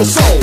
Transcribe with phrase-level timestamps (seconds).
[0.00, 0.39] your soul.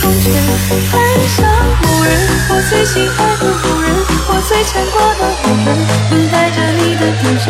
[0.00, 0.32] 红尘，
[0.92, 1.44] 爱上
[1.82, 2.08] 某人，
[2.48, 3.84] 我最心爱的某人，
[4.28, 5.68] 我最牵挂的某人，
[6.10, 7.46] 等待着你的转身。